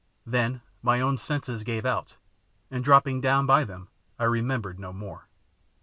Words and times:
Then 0.25 0.61
my 0.81 0.99
own 0.99 1.19
senses 1.19 1.61
gave 1.61 1.85
out, 1.85 2.15
and 2.71 2.83
dropping 2.83 3.21
down 3.21 3.45
by 3.45 3.63
them 3.65 3.87
I 4.17 4.23
remembered 4.23 4.79
no 4.79 4.91
more. 4.91 5.27